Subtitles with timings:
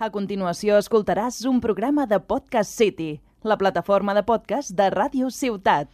[0.00, 5.90] A continuació escoltaràs un programa de Podcast City, la plataforma de podcast de Ràdio Ciutat.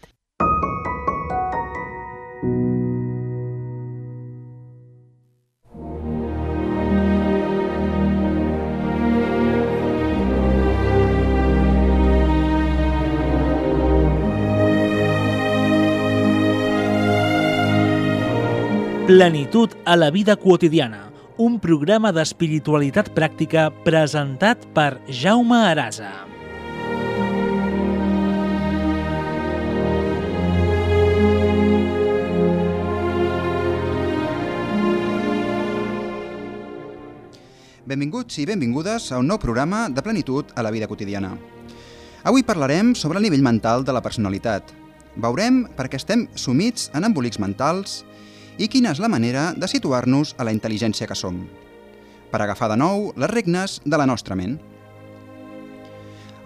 [19.11, 26.09] Plenitud a la vida quotidiana, un programa d'espiritualitat pràctica presentat per Jaume Arasa.
[37.87, 41.37] Benvinguts i benvingudes a un nou programa de plenitud a la vida quotidiana.
[42.25, 44.73] Avui parlarem sobre el nivell mental de la personalitat.
[45.21, 48.01] Veurem per què estem sumits en embolics mentals
[48.59, 51.43] i quina és la manera de situar-nos a la intel·ligència que som,
[52.31, 54.59] per agafar de nou les regnes de la nostra ment.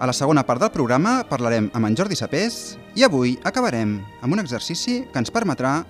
[0.00, 4.32] A la segona part del programa parlarem amb en Jordi Sapés i avui acabarem amb
[4.32, 5.82] un exercici que ens permetrà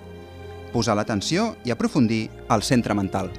[0.73, 3.31] posar l'atenció i aprofundir al centre mental.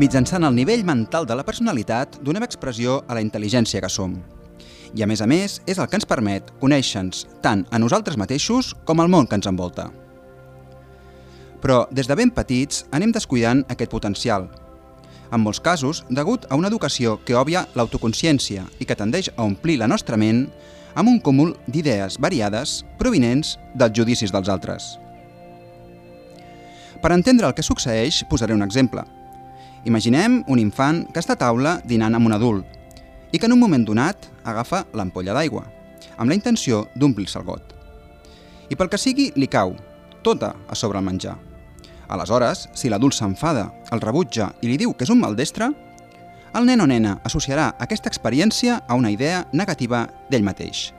[0.00, 4.14] Mitjançant el nivell mental de la personalitat, donem expressió a la intel·ligència que som.
[4.96, 8.70] I a més a més, és el que ens permet conèixer-nos tant a nosaltres mateixos
[8.88, 9.90] com al món que ens envolta.
[11.60, 14.48] Però des de ben petits anem descuidant aquest potencial.
[15.28, 19.76] En molts casos, degut a una educació que òbvia l'autoconsciència i que tendeix a omplir
[19.84, 20.46] la nostra ment
[20.94, 24.94] amb un cúmul d'idees variades provinents dels judicis dels altres.
[27.04, 29.04] Per entendre el que succeeix, posaré un exemple–
[29.88, 32.80] Imaginem un infant que està a taula dinant amb un adult
[33.32, 35.62] i que en un moment donat agafa l'ampolla d'aigua,
[36.18, 37.72] amb la intenció d'omplir-se el got.
[38.68, 39.72] I pel que sigui, li cau,
[40.22, 41.38] tota a sobre el menjar.
[42.10, 45.70] Aleshores, si l'adult s'enfada, el rebutja i li diu que és un maldestre,
[46.52, 50.90] el nen o nena associarà aquesta experiència a una idea negativa d'ell mateix.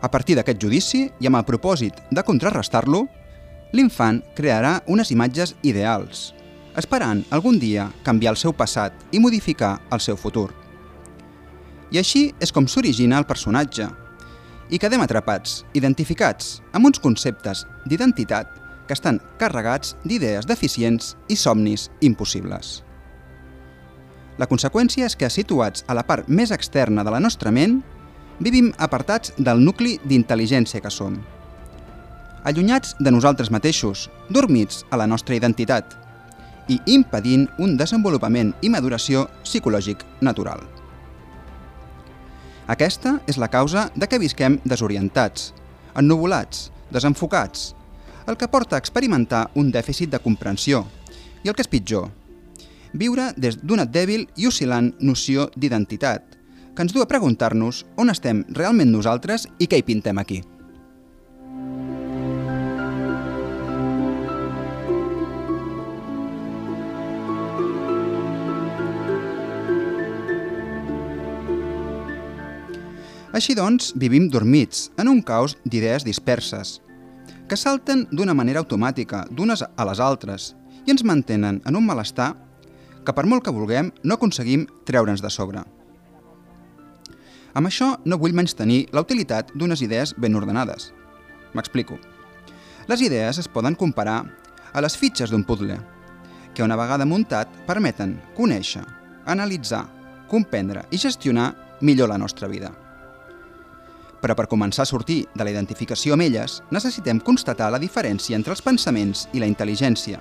[0.00, 3.04] A partir d'aquest judici i amb el propòsit de contrarrestar-lo,
[3.74, 6.35] l'infant crearà unes imatges ideals,
[6.76, 10.50] esperant algun dia canviar el seu passat i modificar el seu futur.
[11.90, 13.88] I així és com s'origina el personatge,
[14.70, 18.50] i quedem atrapats, identificats, amb uns conceptes d'identitat
[18.86, 22.80] que estan carregats d'idees deficients i somnis impossibles.
[24.36, 27.78] La conseqüència és que, situats a la part més externa de la nostra ment,
[28.38, 31.16] vivim apartats del nucli d'intel·ligència que som.
[32.46, 35.96] Allunyats de nosaltres mateixos, dormits a la nostra identitat,
[36.68, 40.62] i impedint un desenvolupament i maduració psicològic natural.
[42.66, 45.52] Aquesta és la causa de que visquem desorientats,
[45.94, 47.74] ennubulats, desenfocats,
[48.26, 50.82] el que porta a experimentar un dèficit de comprensió
[51.44, 52.10] i el que és pitjor,
[52.92, 56.24] viure des d'una dèbil i oscil·lant noció d'identitat,
[56.74, 60.42] que ens du a preguntar-nos on estem realment nosaltres i què hi pintem aquí.
[73.36, 76.78] Així doncs, vivim dormits, en un caos d'idees disperses,
[77.50, 80.54] que salten d'una manera automàtica, d'unes a les altres,
[80.86, 82.30] i ens mantenen en un malestar
[83.04, 85.66] que per molt que vulguem no aconseguim treure'ns de sobre.
[87.52, 90.88] Amb això no vull menys tenir la utilitat d'unes idees ben ordenades.
[91.52, 92.00] M'explico.
[92.88, 94.22] Les idees es poden comparar
[94.72, 95.76] a les fitxes d'un puzzle,
[96.54, 98.86] que una vegada muntat permeten conèixer,
[99.28, 99.84] analitzar,
[100.32, 101.52] comprendre i gestionar
[101.82, 102.72] millor la nostra vida.
[104.26, 108.50] Però per començar a sortir de la identificació amb elles, necessitem constatar la diferència entre
[108.56, 110.18] els pensaments i la intel·ligència.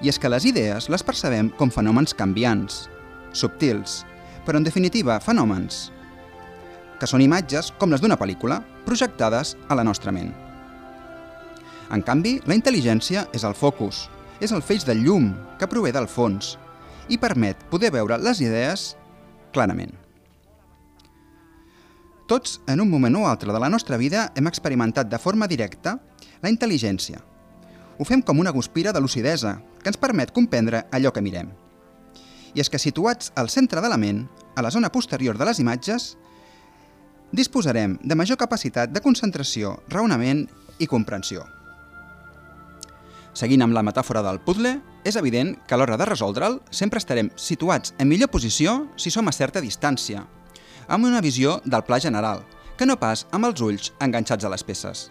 [0.00, 2.86] I és que les idees les percebem com fenòmens canviants,
[3.36, 4.06] subtils,
[4.48, 5.90] però en definitiva fenòmens,
[6.96, 10.32] que són imatges com les d'una pel·lícula, projectades a la nostra ment.
[11.92, 14.06] En canvi, la intel·ligència és el focus,
[14.40, 16.54] és el feix de llum que prové del fons
[17.12, 18.94] i permet poder veure les idees
[19.52, 19.99] clarament.
[22.30, 25.96] Tots, en un moment o altre de la nostra vida, hem experimentat de forma directa
[26.38, 27.18] la intel·ligència.
[27.98, 31.50] Ho fem com una guspira de lucidesa, que ens permet comprendre allò que mirem.
[32.54, 34.22] I és que situats al centre de la ment,
[34.54, 36.12] a la zona posterior de les imatges,
[37.34, 40.46] disposarem de major capacitat de concentració, raonament
[40.78, 41.48] i comprensió.
[43.34, 47.34] Seguint amb la metàfora del puzzle, és evident que a l'hora de resoldre'l sempre estarem
[47.34, 50.28] situats en millor posició si som a certa distància,
[50.90, 52.42] amb una visió del pla general,
[52.76, 55.06] que no pas amb els ulls enganxats a les peces.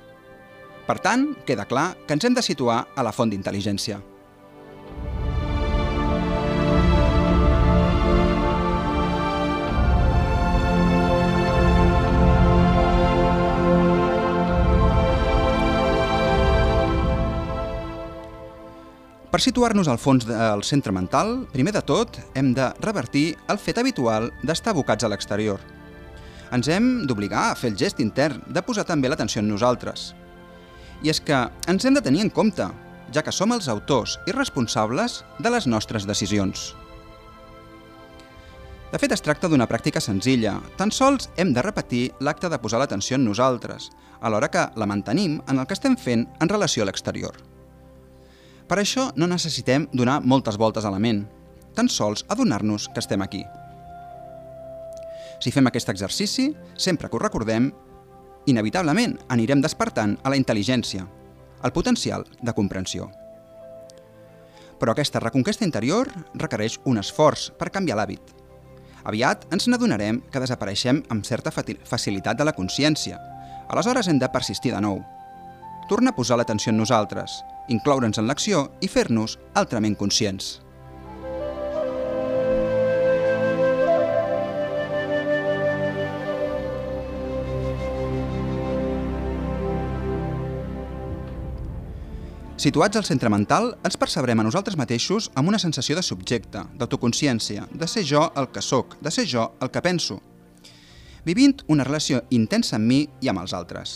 [0.86, 4.00] Per tant, queda clar que ens hem de situar a la font d'intel·ligència.
[19.30, 23.78] Per situar-nos al fons del centre mental, primer de tot hem de revertir el fet
[23.78, 25.62] habitual d'estar abocats a l'exterior.
[26.50, 30.16] Ens hem d'obligar a fer el gest intern de posar també l'atenció en nosaltres.
[31.06, 32.66] I és que ens hem de tenir en compte,
[33.14, 36.74] ja que som els autors i responsables de les nostres decisions.
[38.90, 40.56] De fet, es tracta d'una pràctica senzilla.
[40.81, 43.92] Tan sols hem de repetir l'acte de posar l'atenció en nosaltres,
[44.26, 47.38] alhora que la mantenim en el que estem fent en relació a l'exterior.
[48.69, 51.24] Per això no necessitem donar moltes voltes a la ment,
[51.74, 53.42] tan sols adonar-nos que estem aquí.
[55.42, 57.71] Si fem aquest exercici, sempre que ho recordem,
[58.45, 61.07] inevitablement anirem despertant a la intel·ligència,
[61.63, 63.10] el potencial de comprensió.
[64.80, 68.36] Però aquesta reconquesta interior requereix un esforç per canviar l'hàbit.
[69.10, 73.18] Aviat ens n'adonarem que desapareixem amb certa facilitat de la consciència.
[73.69, 75.01] Aleshores hem de persistir de nou.
[75.90, 77.40] Torna a posar l'atenció en nosaltres,
[77.74, 80.60] incloure'ns en l'acció i fer-nos altrament conscients.
[92.60, 97.66] Situats al centre mental, ens percebrem a nosaltres mateixos amb una sensació de subjecte, d'autoconsciència,
[97.72, 100.20] de ser jo el que sóc, de ser jo el que penso,
[101.26, 103.96] vivint una relació intensa amb mi i amb els altres.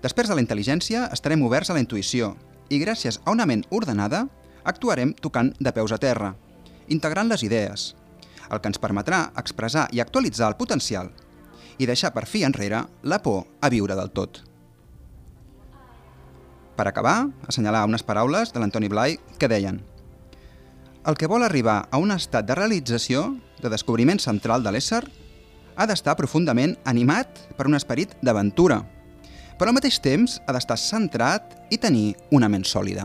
[0.00, 2.32] Després de la intel·ligència estarem oberts a la intuïció
[2.72, 4.24] i gràcies a una ment ordenada
[4.64, 6.34] actuarem tocant de peus a terra,
[6.88, 7.90] integrant les idees,
[8.50, 11.10] el que ens permetrà expressar i actualitzar el potencial
[11.78, 14.42] i deixar per fi enrere la por a viure del tot.
[16.76, 19.82] Per acabar, assenyalar unes paraules de l'Antoni Blai que deien
[21.04, 25.00] El que vol arribar a un estat de realització, de descobriment central de l'ésser,
[25.76, 28.82] ha d'estar profundament animat per un esperit d'aventura,
[29.60, 33.04] però al mateix temps ha d'estar centrat i tenir una ment sòlida.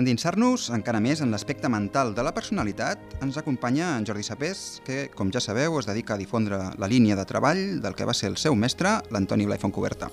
[0.00, 5.08] Endinsar-nos encara més en l'aspecte mental de la personalitat, ens acompanya en Jordi Sapés, que,
[5.14, 8.32] com ja sabeu, es dedica a difondre la línia de treball del que va ser
[8.32, 10.10] el seu mestre, l'Antoni Blai Fontcoberta.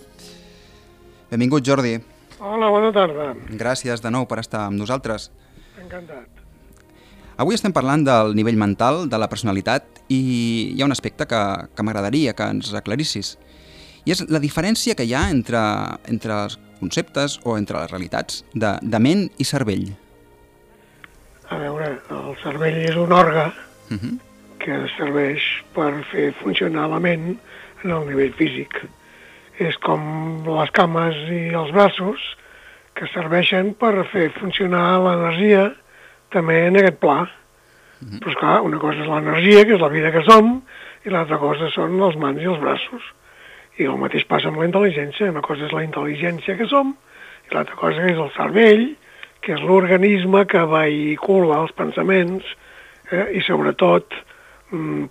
[1.32, 1.98] Benvingut, Jordi.
[2.38, 3.32] Hola, bona tarda.
[3.58, 5.32] Gràcies de nou per estar amb nosaltres.
[5.82, 6.44] Encantat.
[7.38, 10.22] Avui estem parlant del nivell mental de la personalitat i
[10.74, 11.42] hi ha un aspecte que,
[11.74, 13.36] que m'agradaria que ens aclarissis.
[14.06, 15.62] I és la diferència que hi ha entre,
[16.10, 19.90] entre els conceptes o entre les realitats de, de ment i cervell?
[21.50, 24.00] A veure, el cervell és un òrgan uh mhm.
[24.00, 24.18] -huh.
[24.60, 25.42] que serveix
[25.74, 27.38] per fer funcionar la ment
[27.84, 28.74] en el nivell físic.
[29.60, 30.02] És com
[30.46, 32.20] les cames i els braços
[32.94, 35.74] que serveixen per fer funcionar l'energia
[36.30, 37.22] també en aquest pla.
[37.22, 38.12] Uh mhm.
[38.12, 38.20] -huh.
[38.20, 40.62] Però, esclar, una cosa és l'energia, que és la vida que som,
[41.06, 43.04] i l'altra cosa són les mans i els braços.
[43.78, 45.30] I el mateix passa amb la intel·ligència.
[45.32, 46.96] Una cosa és la intel·ligència que som
[47.48, 48.88] i l'altra cosa és el cervell,
[49.42, 52.48] que és l'organisme que vehicula els pensaments
[53.12, 54.16] eh, i sobretot
[54.74, 55.06] mm,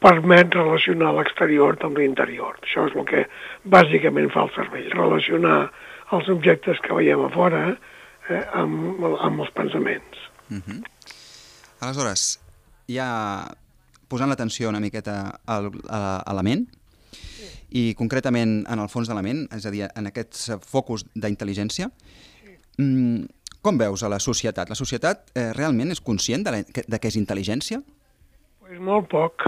[0.00, 2.56] permet relacionar l'exterior amb l'interior.
[2.62, 3.26] Això és el que
[3.64, 5.58] bàsicament fa el cervell, relacionar
[6.14, 10.24] els objectes que veiem a fora eh, amb, amb els pensaments.
[10.48, 10.80] Uh -huh.
[11.80, 12.38] Aleshores,
[12.88, 13.44] ja
[14.08, 16.66] posant l'atenció una miqueta al, a, a la ment,
[17.74, 21.90] i concretament en el fons de la ment, és a dir, en aquests focus d'intel·ligència,
[22.78, 23.24] mm,
[23.64, 24.68] com veus a la societat?
[24.68, 27.80] La societat eh, realment és conscient de, la, de què és intel·ligència?
[28.60, 29.46] Pues molt poc,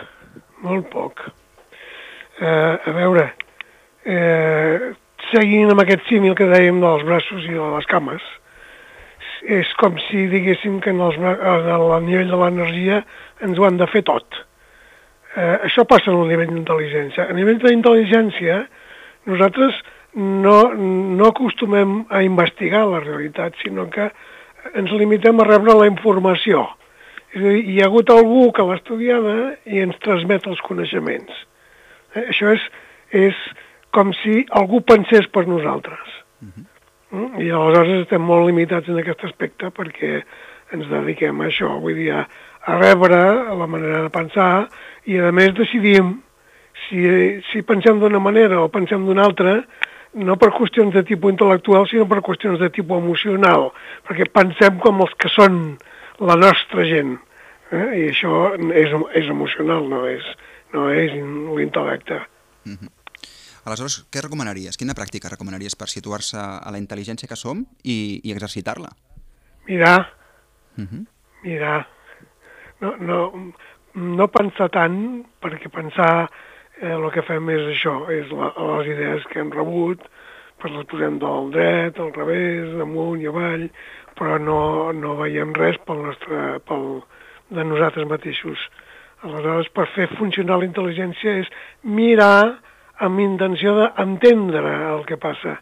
[0.65, 1.21] molt poc.
[2.41, 3.29] Eh, a veure,
[4.05, 4.91] eh,
[5.31, 8.25] seguint amb aquest símil que dèiem dels braços i de les cames,
[9.47, 13.03] és com si diguéssim que en, els, en el nivell de l'energia
[13.47, 14.43] ens ho han de fer tot.
[15.37, 17.27] Eh, això passa en el nivell d'intel·ligència.
[17.29, 18.63] A nivell d'intel·ligència,
[19.29, 19.77] nosaltres
[20.17, 24.09] no, no acostumem a investigar la realitat, sinó que
[24.75, 26.65] ens limitem a rebre la informació.
[27.35, 29.37] És a dir, hi ha hagut algú que l'ha estudiada
[29.69, 31.45] i ens transmet els coneixements.
[32.15, 32.65] Eh, això és,
[33.13, 33.45] és
[33.93, 36.17] com si algú pensés per nosaltres.
[36.41, 36.65] Uh -huh.
[37.11, 37.41] Mm?
[37.41, 40.23] I aleshores estem molt limitats en aquest aspecte perquè
[40.73, 42.27] ens dediquem a això, vull dir, a,
[42.67, 43.19] a rebre
[43.55, 44.67] la manera de pensar
[45.07, 46.17] i a més decidim
[46.89, 47.03] si,
[47.51, 49.61] si pensem d'una manera o pensem d'una altra,
[50.17, 53.71] no per qüestions de tipus intel·lectual, sinó per qüestions de tipus emocional,
[54.07, 55.77] perquè pensem com els que són
[56.19, 57.17] la nostra gent.
[57.71, 57.87] Eh?
[58.01, 60.27] I això és, és emocional, no és,
[60.75, 62.23] no és l'intel·lecte.
[62.65, 62.93] Mm -hmm.
[63.67, 64.77] Aleshores, què recomanaries?
[64.79, 68.91] Quina pràctica recomanaries per situar-se a la intel·ligència que som i, i exercitar-la?
[69.67, 70.15] Mirar,
[70.79, 71.07] uh -huh.
[71.43, 71.96] mirar.
[72.81, 73.21] No, no,
[73.97, 74.99] no pensar tant,
[75.41, 80.03] perquè pensar eh, el que fem és això, és la, les idees que hem rebut,
[80.61, 83.69] pues les posem del dret, al revés, amunt i avall,
[84.17, 84.59] però no,
[84.97, 87.01] no veiem res pel nostre, pel,
[87.57, 88.61] de nosaltres mateixos.
[89.25, 91.49] Aleshores, per fer funcionar la intel·ligència és
[91.83, 92.59] mirar
[93.05, 95.57] amb intenció d'entendre el que passa,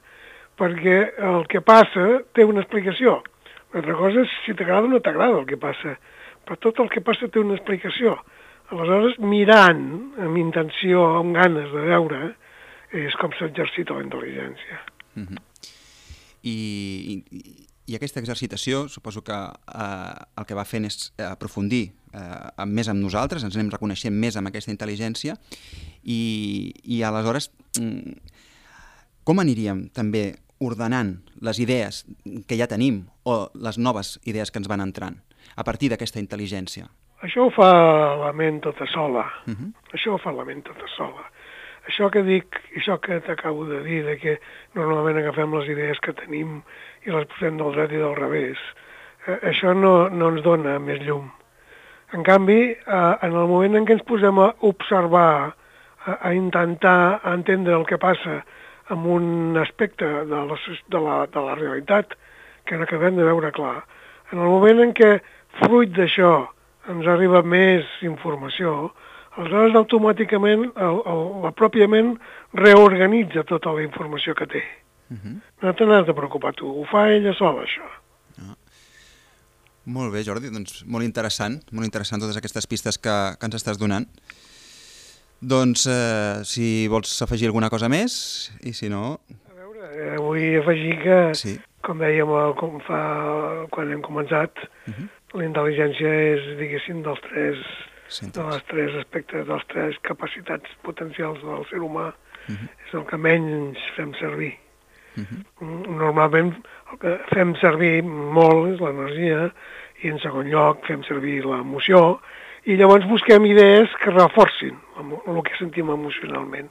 [0.58, 0.98] perquè
[1.30, 3.20] el que passa té una explicació.
[3.72, 5.96] Una altra cosa és si t'agrada o no t'agrada el que passa,
[6.44, 8.16] però tot el que passa té una explicació.
[8.72, 9.84] Aleshores, mirant
[10.24, 12.22] amb intenció, amb ganes de veure,
[12.94, 14.80] és com s'exercita la intel·ligència.
[15.14, 15.42] Mm -hmm.
[16.44, 16.56] I,
[17.12, 22.64] i, I aquesta exercitació, suposo que eh, el que va fent és eh, aprofundir eh,
[22.66, 25.36] més amb nosaltres, ens anem reconeixent més amb aquesta intel·ligència
[26.02, 28.12] i, i aleshores mm,
[29.24, 32.04] com aniríem també ordenant les idees
[32.46, 35.23] que ja tenim o les noves idees que ens van entrant
[35.56, 36.88] a partir d'aquesta intel·ligència?
[37.24, 37.70] Això ho fa
[38.20, 39.24] la ment tota sola.
[39.46, 39.56] Uh mhm.
[39.56, 39.72] -huh.
[39.94, 41.24] Això ho fa la ment tota sola.
[41.88, 42.46] Això que dic,
[42.76, 44.38] això que t'acabo de dir, de que
[44.74, 46.62] normalment agafem les idees que tenim
[47.04, 48.58] i les posem del dret i del revés,
[49.26, 51.30] eh, això no, no ens dona més llum.
[52.12, 55.54] En canvi, eh, en el moment en què ens posem a observar,
[56.06, 58.42] a, a intentar entendre el que passa
[58.92, 60.58] amb un aspecte de la,
[60.88, 62.16] de la, de la realitat
[62.64, 63.84] que no acabem de veure clar,
[64.32, 65.18] en el moment en què
[65.62, 66.34] fruit d'això
[66.92, 68.92] ens arriba més informació,
[69.36, 72.14] aleshores automàticament el, el, la pròpia ment
[72.54, 74.62] reorganitza tota la informació que té.
[75.10, 75.36] Uh -huh.
[75.62, 77.84] No te n'has de preocupar tu, ho fa ella sola, això.
[79.84, 83.76] Molt bé, Jordi, doncs molt interessant, molt interessant totes aquestes pistes que, que ens estàs
[83.76, 84.06] donant.
[85.44, 88.14] Doncs, eh, si vols afegir alguna cosa més,
[88.64, 89.18] i si no...
[89.50, 91.58] A veure, eh, vull afegir que, sí.
[91.84, 93.00] com dèiem com fa,
[93.74, 94.96] quan hem començat, uh mhm.
[94.96, 95.08] -huh.
[95.34, 97.62] La intel·ligència és, diguéssim, dels tres,
[98.22, 102.56] de les tres aspectes, dels tres capacitats potencials del ser humà, uh mhm.
[102.56, 102.68] -huh.
[102.86, 104.54] és el que menys fem servir.
[105.16, 105.96] Uh -huh.
[105.96, 106.54] Normalment
[106.92, 109.52] el que fem servir molt és l'energia
[110.02, 112.20] i en segon lloc fem servir l'emoció
[112.64, 114.76] i llavors busquem idees que reforcin
[115.26, 116.70] el que sentim emocionalment.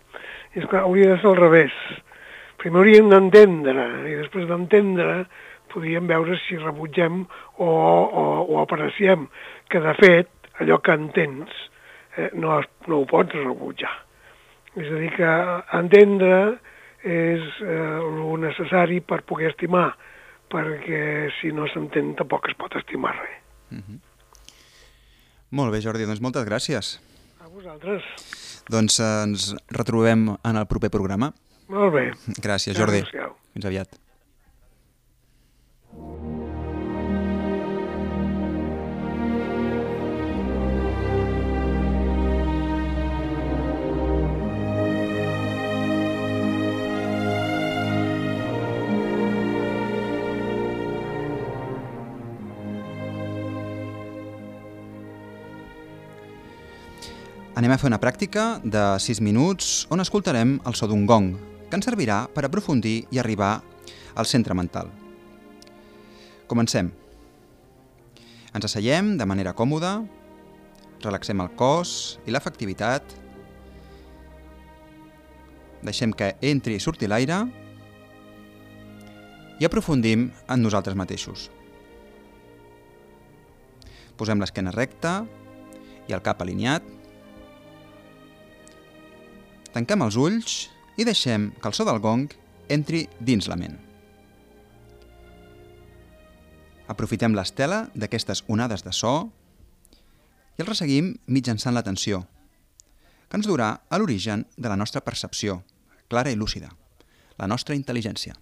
[0.56, 1.72] I és clar, hauria de ser al revés.
[2.58, 5.26] Primer hauríem d'entendre i després d'entendre
[5.74, 7.24] podríem veure si rebutgem
[7.58, 9.28] o, o, o apreciem
[9.70, 10.30] que de fet
[10.62, 11.52] allò que entens
[12.18, 13.94] eh, no, no ho pots rebutjar.
[14.78, 15.34] És a dir, que
[15.78, 16.38] entendre
[17.04, 19.92] és eh, el necessari per poder estimar,
[20.54, 23.40] perquè si no s'entén tampoc es pot estimar res.
[23.70, 24.00] Mm -hmm.
[25.52, 27.00] Molt bé, Jordi, doncs moltes gràcies.
[27.42, 28.04] A vosaltres.
[28.70, 31.34] Doncs eh, ens retrobem en el proper programa.
[31.68, 32.12] Molt bé.
[32.42, 33.04] Gràcies, Jordi.
[33.54, 34.03] Fins aviat.
[57.54, 61.36] Anem a fer una pràctica de 6 minuts on escoltarem el so d'un gong,
[61.70, 63.60] que ens servirà per aprofundir i arribar
[64.18, 64.88] al centre mental.
[66.50, 66.90] Comencem.
[68.58, 70.00] Ens asseiem de manera còmoda,
[71.04, 71.92] relaxem el cos
[72.26, 73.14] i l'efectivitat,
[75.86, 77.38] deixem que entri i surti l'aire
[79.62, 81.52] i aprofundim en nosaltres mateixos.
[84.18, 85.20] Posem l'esquena recta
[86.10, 87.03] i el cap alineat
[89.74, 90.58] Tanquem els ulls
[91.02, 92.28] i deixem que el so del gong
[92.70, 93.74] entri dins la ment.
[96.94, 99.16] Aprofitem l'estela d'aquestes onades de so
[100.54, 102.22] i el resseguim mitjançant l'atenció,
[103.28, 105.64] que ens durà a l'origen de la nostra percepció,
[106.08, 106.70] clara i lúcida,
[107.42, 108.38] la nostra intel·ligència.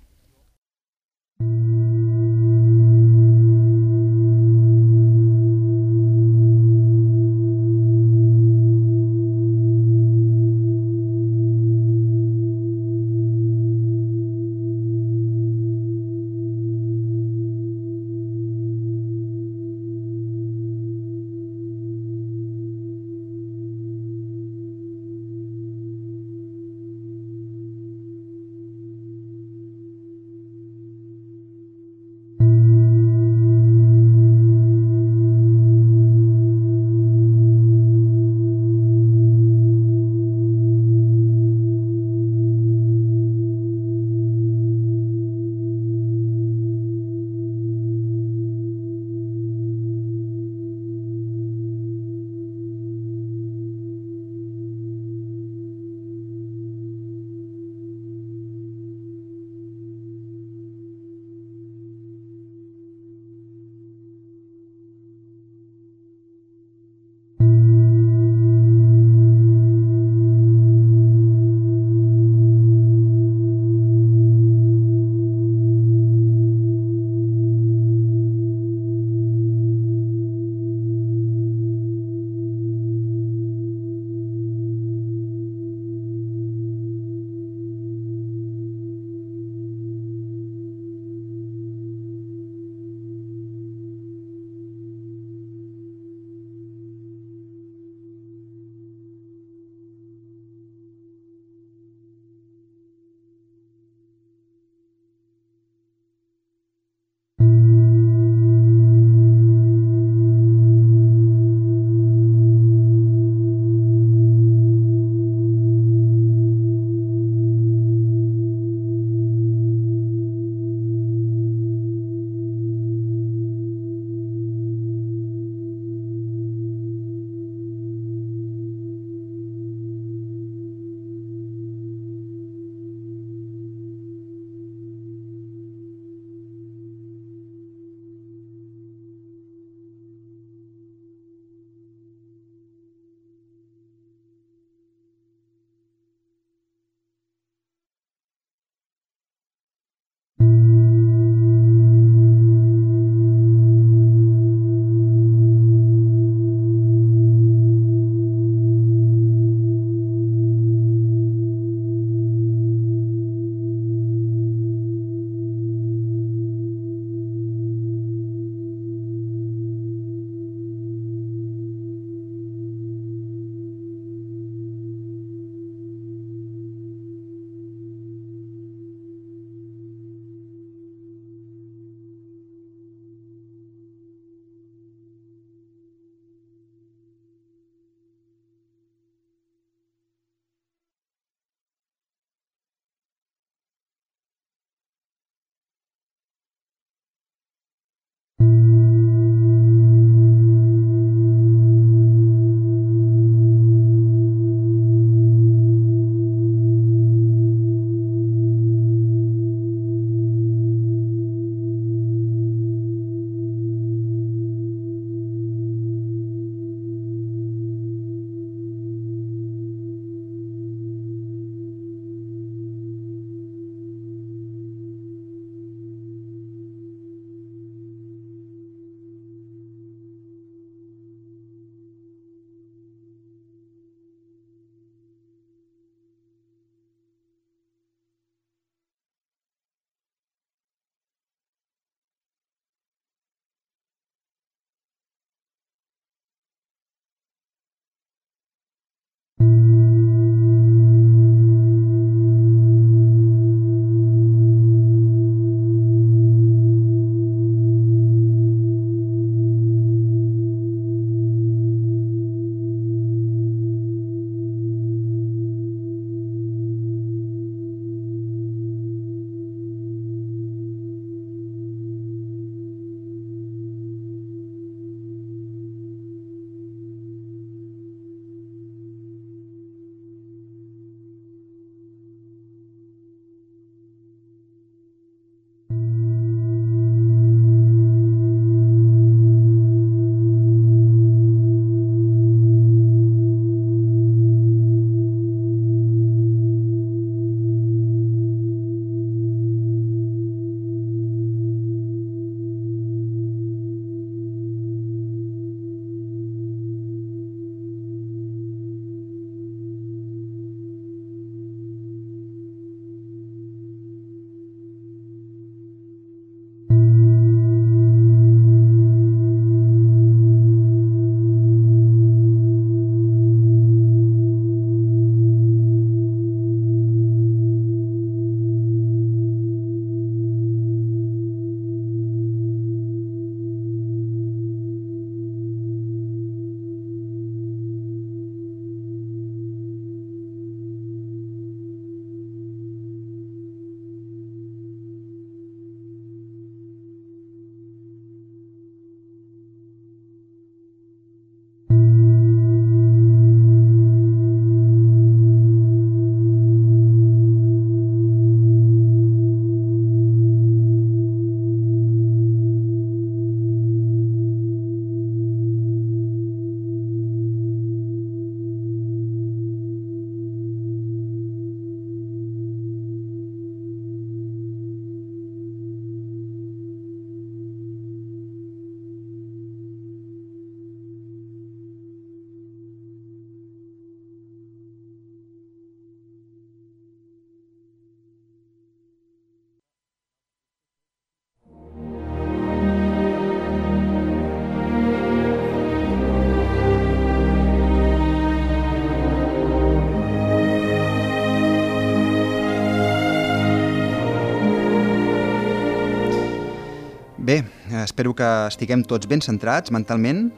[407.84, 410.30] Espero que estiguem tots ben centrats mentalment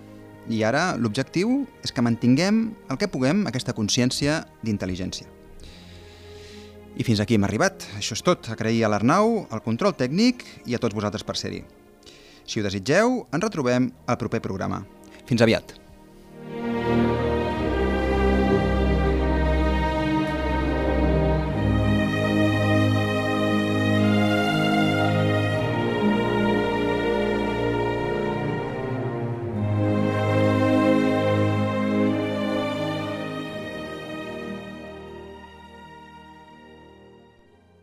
[0.51, 5.29] i ara l'objectiu és que mantinguem el que puguem aquesta consciència d'intel·ligència.
[6.93, 7.87] I fins aquí hem arribat.
[7.97, 8.51] Això és tot.
[8.53, 11.63] Agrair a l'Arnau, al control tècnic i a tots vosaltres per ser-hi.
[12.45, 14.83] Si ho desitgeu, ens retrobem al proper programa.
[15.25, 15.82] Fins aviat.